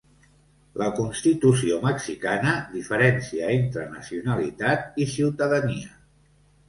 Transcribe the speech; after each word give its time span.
La 0.81 0.85
constitució 0.99 1.77
mexicana 1.83 2.55
diferencia 2.71 3.51
entre 3.59 3.87
nacionalitat 3.93 4.99
i 5.07 5.09
ciutadania. 5.17 5.93